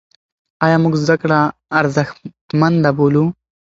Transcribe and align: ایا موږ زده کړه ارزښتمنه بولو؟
ایا 0.65 0.77
موږ 0.83 0.93
زده 1.03 1.15
کړه 1.21 1.39
ارزښتمنه 1.79 2.89
بولو؟ 2.97 3.25